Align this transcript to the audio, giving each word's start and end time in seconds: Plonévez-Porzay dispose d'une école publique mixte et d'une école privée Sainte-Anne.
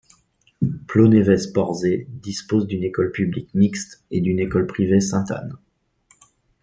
Plonévez-Porzay 0.87 2.07
dispose 2.09 2.65
d'une 2.65 2.83
école 2.83 3.11
publique 3.11 3.53
mixte 3.53 4.03
et 4.09 4.19
d'une 4.19 4.39
école 4.39 4.65
privée 4.65 4.99
Sainte-Anne. 4.99 5.53